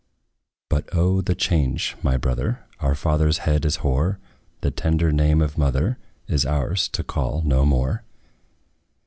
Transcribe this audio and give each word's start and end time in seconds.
But 0.67 0.89
O! 0.95 1.21
the 1.21 1.35
change, 1.35 1.95
my 2.01 2.17
brother! 2.17 2.65
Our 2.79 2.95
father's 2.95 3.37
head 3.45 3.65
is 3.65 3.75
hoar; 3.85 4.17
The 4.61 4.71
tender 4.71 5.11
name 5.11 5.43
of 5.43 5.59
mother 5.59 5.99
Is 6.27 6.43
ours 6.43 6.87
to 6.93 7.03
call 7.03 7.43
no 7.45 7.67
more. 7.67 8.01